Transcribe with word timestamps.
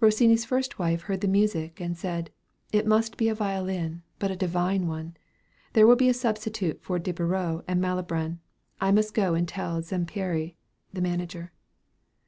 Rossini's 0.00 0.44
first 0.44 0.80
wife 0.80 1.02
heard 1.02 1.20
the 1.20 1.28
music, 1.28 1.78
and 1.80 1.96
said, 1.96 2.30
"It 2.72 2.84
must 2.84 3.16
be 3.16 3.28
a 3.28 3.34
violin, 3.36 4.02
but 4.18 4.28
a 4.28 4.34
divine 4.34 4.88
one. 4.88 5.16
That 5.74 5.86
will 5.86 5.94
be 5.94 6.08
a 6.08 6.14
substitute 6.14 6.82
for 6.82 6.98
De 6.98 7.12
Beriot 7.12 7.62
and 7.68 7.80
Malibran. 7.80 8.40
I 8.80 8.90
must 8.90 9.14
go 9.14 9.34
and 9.34 9.46
tell 9.46 9.80
Zampieri" 9.80 10.56
(the 10.92 11.00
manager). 11.00 11.52